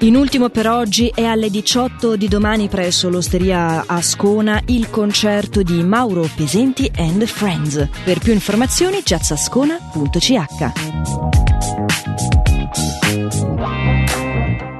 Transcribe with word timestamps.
In 0.00 0.16
ultimo 0.16 0.48
per 0.48 0.68
oggi 0.68 1.12
è 1.14 1.22
alle 1.22 1.48
18 1.48 2.16
di 2.16 2.26
domani 2.26 2.66
presso 2.66 3.08
l'Osteria 3.08 3.84
Ascona 3.86 4.60
il 4.66 4.90
concerto 4.90 5.62
di 5.62 5.80
Mauro 5.84 6.28
Pesenti 6.34 6.90
and 6.96 7.24
Friends. 7.24 7.88
Per 8.02 8.18
più 8.18 8.32
informazioni 8.32 8.98
jazzascona.ch. 8.98 11.23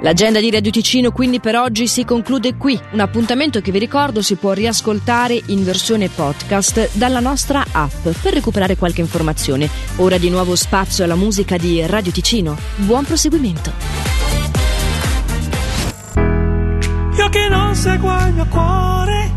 L'agenda 0.04 0.38
di 0.38 0.50
Radio 0.50 0.70
Ticino 0.70 1.12
quindi 1.12 1.40
per 1.40 1.56
oggi 1.56 1.86
si 1.86 2.04
conclude 2.04 2.56
qui, 2.56 2.78
un 2.90 3.00
appuntamento 3.00 3.62
che 3.62 3.72
vi 3.72 3.78
ricordo 3.78 4.20
si 4.20 4.34
può 4.34 4.52
riascoltare 4.52 5.40
in 5.46 5.64
versione 5.64 6.10
podcast 6.10 6.90
dalla 6.92 7.20
nostra 7.20 7.64
app 7.72 8.08
per 8.20 8.34
recuperare 8.34 8.76
qualche 8.76 9.00
informazione. 9.00 9.66
Ora 9.96 10.18
di 10.18 10.28
nuovo 10.28 10.56
spazio 10.56 11.04
alla 11.04 11.14
musica 11.14 11.56
di 11.56 11.86
Radio 11.86 12.12
Ticino. 12.12 12.54
Buon 12.76 13.06
proseguimento. 13.06 13.72
Io 17.16 17.28
che 17.30 17.48
non 17.48 17.74
seguo 17.74 18.14
il 18.26 18.34
mio 18.34 18.46
cuore, 18.48 19.32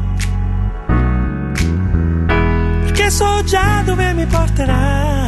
perché 2.84 3.10
so 3.10 3.42
già 3.46 3.84
dove 3.86 4.14
mi 4.14 4.26
porterà. 4.26 5.27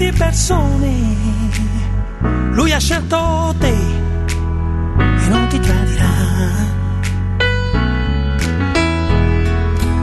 Di 0.00 0.12
persone, 0.12 0.92
lui 2.52 2.72
ha 2.72 2.78
scelto 2.78 3.54
te 3.58 3.68
e 3.68 5.28
non 5.28 5.46
ti 5.48 5.60
tradirà. 5.60 6.08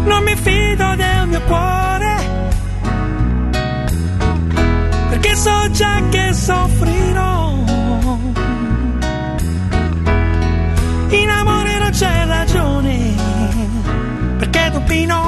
Non 0.06 0.24
mi 0.24 0.36
fido 0.36 0.96
del 0.96 1.28
mio 1.28 1.42
cuore, 1.42 2.16
perché 5.10 5.36
so 5.36 5.72
già 5.72 6.00
che 6.12 6.32
soffrirò. 6.32 7.56
In 11.10 11.30
amore 11.30 11.80
non 11.80 11.90
c'è 11.90 12.26
ragione, 12.28 13.16
perché 14.38 14.70
tu 14.74 14.84
pino 14.84 15.27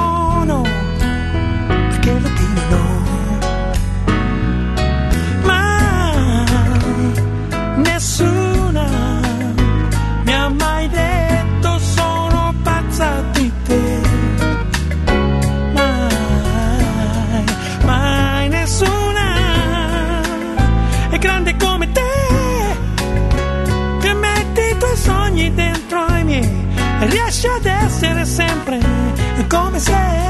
say. 29.80 30.29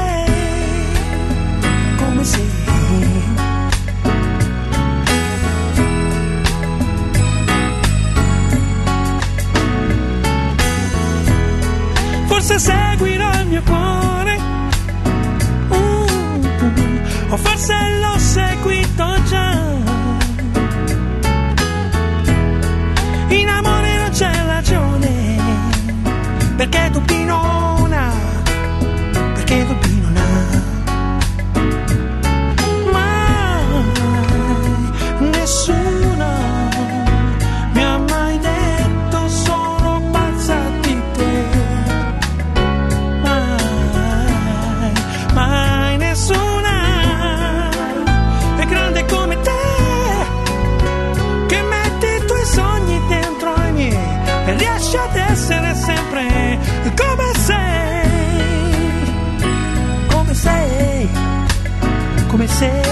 comecei. 62.31 62.90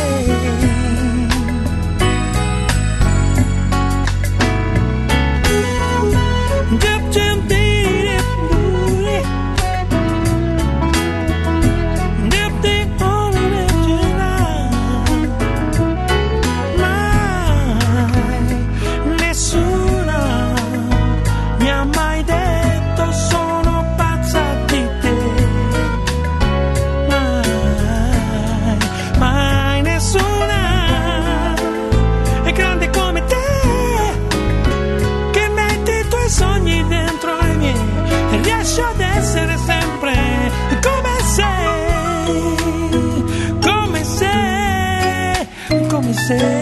sé. 46.38 46.59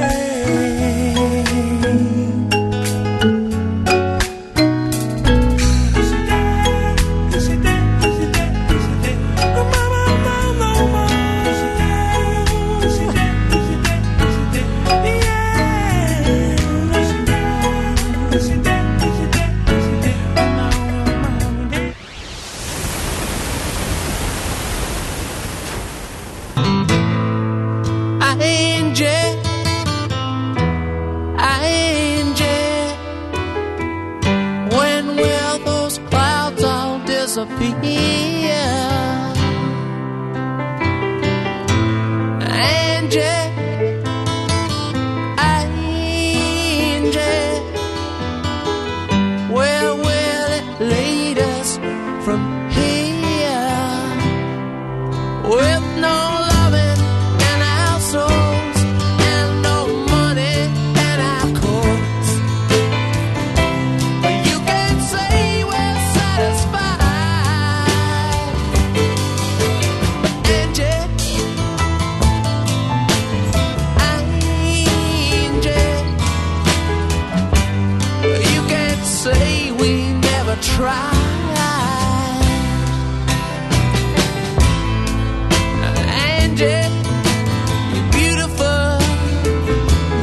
You're 86.59 88.09
beautiful. 88.11 88.97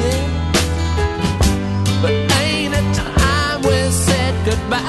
Yeah. 0.03 0.27
But 2.03 2.15
ain't 2.43 2.75
it 2.75 2.95
time 2.97 3.63
we 3.63 3.79
said 3.93 4.35
goodbye? 4.45 4.81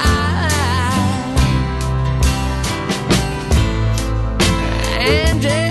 Angie. 4.97 5.69